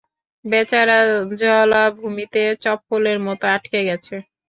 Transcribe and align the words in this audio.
বেচারা 0.45 0.97
জলাভূমিতে 1.41 2.41
চপ্পলের 2.63 3.17
মতো 3.27 3.45
আটকে 3.55 3.79
গেছে। 3.87 4.15